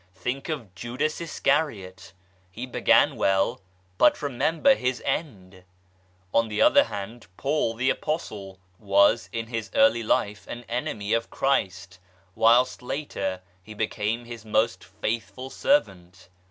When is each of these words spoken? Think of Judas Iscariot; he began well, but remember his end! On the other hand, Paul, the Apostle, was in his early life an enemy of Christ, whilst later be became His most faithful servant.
Think 0.15 0.49
of 0.49 0.73
Judas 0.73 1.21
Iscariot; 1.21 2.13
he 2.49 2.65
began 2.65 3.17
well, 3.17 3.61
but 3.99 4.19
remember 4.23 4.73
his 4.73 4.99
end! 5.05 5.63
On 6.33 6.47
the 6.47 6.59
other 6.59 6.85
hand, 6.85 7.27
Paul, 7.37 7.75
the 7.75 7.91
Apostle, 7.91 8.57
was 8.79 9.29
in 9.31 9.45
his 9.45 9.69
early 9.75 10.01
life 10.01 10.47
an 10.47 10.65
enemy 10.67 11.13
of 11.13 11.29
Christ, 11.29 11.99
whilst 12.33 12.81
later 12.81 13.41
be 13.63 13.75
became 13.75 14.25
His 14.25 14.43
most 14.43 14.83
faithful 14.83 15.51
servant. 15.51 16.29